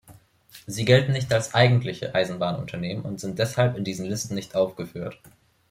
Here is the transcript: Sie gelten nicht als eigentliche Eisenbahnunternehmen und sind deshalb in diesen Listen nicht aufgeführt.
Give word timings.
Sie 0.65 0.83
gelten 0.83 1.11
nicht 1.11 1.31
als 1.31 1.53
eigentliche 1.53 2.15
Eisenbahnunternehmen 2.15 3.03
und 3.05 3.19
sind 3.19 3.37
deshalb 3.37 3.77
in 3.77 3.83
diesen 3.83 4.07
Listen 4.07 4.33
nicht 4.33 4.55
aufgeführt. 4.55 5.19